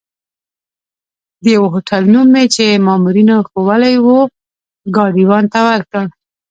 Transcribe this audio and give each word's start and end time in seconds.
د 1.43 1.45
یوه 1.55 1.67
هوټل 1.73 2.03
نوم 2.13 2.27
مې 2.33 2.45
چې 2.55 2.81
مامورینو 2.87 3.35
ښوولی 3.47 3.95
وو، 4.05 4.19
ګاډیوان 4.95 5.45
ته 5.53 5.59
ورکړ. 5.69 6.05